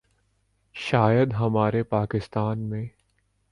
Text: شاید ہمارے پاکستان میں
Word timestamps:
شاید 0.75 1.33
ہمارے 1.33 1.83
پاکستان 1.83 2.59
میں 2.59 2.85